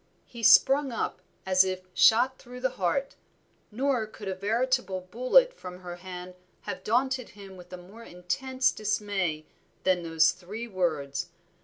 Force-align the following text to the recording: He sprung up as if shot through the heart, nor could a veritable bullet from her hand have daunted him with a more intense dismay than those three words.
He 0.25 0.41
sprung 0.41 0.91
up 0.91 1.21
as 1.45 1.63
if 1.63 1.81
shot 1.93 2.39
through 2.39 2.59
the 2.61 2.71
heart, 2.81 3.13
nor 3.69 4.07
could 4.07 4.27
a 4.27 4.33
veritable 4.33 5.01
bullet 5.01 5.53
from 5.53 5.81
her 5.81 5.97
hand 5.97 6.33
have 6.61 6.83
daunted 6.83 7.29
him 7.29 7.55
with 7.55 7.71
a 7.71 7.77
more 7.77 8.01
intense 8.01 8.71
dismay 8.71 9.45
than 9.83 10.01
those 10.01 10.31
three 10.31 10.67
words. 10.67 11.29